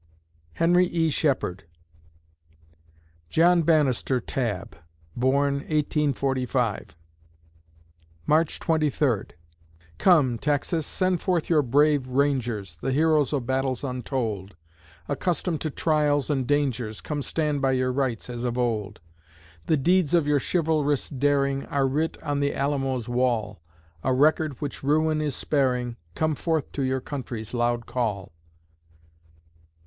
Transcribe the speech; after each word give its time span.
HENRY 0.53 0.87
E. 0.87 1.09
SHEPHERD 1.11 1.65
John 3.29 3.61
Banister 3.61 4.19
Tabb 4.19 4.75
born, 5.15 5.57
1845 5.57 6.95
March 8.25 8.59
Twenty 8.59 8.89
Third 8.89 9.35
Come, 9.99 10.39
Texas! 10.39 10.87
send 10.87 11.21
forth 11.21 11.51
your 11.51 11.61
brave 11.61 12.07
Rangers, 12.07 12.77
The 12.77 12.91
heroes 12.91 13.31
of 13.31 13.45
battles 13.45 13.83
untold 13.83 14.55
Accustomed 15.07 15.61
to 15.61 15.69
trials 15.69 16.31
and 16.31 16.47
dangers, 16.47 16.99
Come 16.99 17.21
stand 17.21 17.61
by 17.61 17.73
your 17.73 17.91
rights 17.91 18.27
as 18.27 18.43
of 18.43 18.57
old; 18.57 19.01
The 19.67 19.77
deeds 19.77 20.15
of 20.15 20.25
your 20.25 20.39
chivalrous 20.39 21.09
daring 21.09 21.67
Are 21.67 21.87
writ 21.87 22.17
on 22.23 22.39
the 22.39 22.55
Alamo's 22.55 23.07
wall, 23.07 23.61
A 24.03 24.11
record 24.15 24.59
which 24.61 24.81
ruin 24.81 25.21
is 25.21 25.35
sparing 25.35 25.95
Come 26.15 26.33
forth 26.33 26.71
to 26.71 26.81
your 26.81 27.01
country's 27.01 27.53
loud 27.53 27.85
call! 27.85 28.31